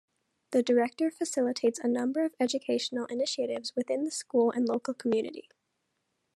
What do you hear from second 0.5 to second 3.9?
director facilitates a number of educational initiatives